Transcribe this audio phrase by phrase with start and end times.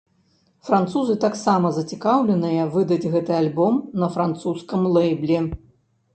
[0.69, 5.39] Французы таксама зацікаўленыя выдаць гэты альбом на французскім лэйбле.